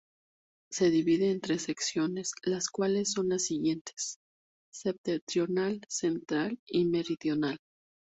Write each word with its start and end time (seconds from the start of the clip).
Se 0.71 0.89
divide 0.89 1.29
en 1.29 1.41
tres 1.41 1.61
secciones 1.61 2.31
las 2.41 2.69
cuales 2.71 3.11
son 3.11 3.29
las 3.29 3.43
siguientes: 3.43 4.17
Septentrional, 4.71 5.79
Central 5.89 6.59
y 6.65 6.85
Meridional. 6.85 7.59